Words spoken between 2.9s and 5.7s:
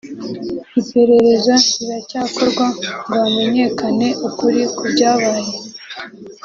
ngo hamenyekane ukuri ku byabaye